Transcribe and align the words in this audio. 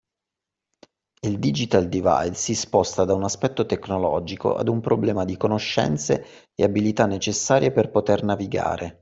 Il 1.21 1.37
“Digital 1.37 1.87
divide” 1.87 2.33
si 2.33 2.55
sposta 2.55 3.05
da 3.05 3.13
un 3.13 3.23
aspetto 3.23 3.67
tecnologico 3.67 4.55
ad 4.55 4.67
un 4.67 4.81
problema 4.81 5.25
di 5.25 5.37
conoscenze 5.37 6.49
e 6.55 6.63
abilità 6.63 7.05
necessarie 7.05 7.71
per 7.71 7.91
poter 7.91 8.23
navigare 8.23 8.99